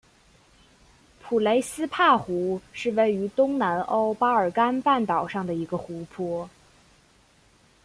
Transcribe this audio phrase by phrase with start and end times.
[1.21, 6.49] 普雷斯帕湖是位于东南欧巴尔干半岛上的一个湖泊。